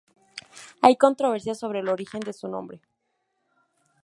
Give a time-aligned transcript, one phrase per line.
[0.81, 2.81] Hay controversia sobre el origen de su nombre.